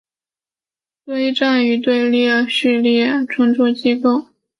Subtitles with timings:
[1.05, 4.29] 堆栈与队列的顺序存储结构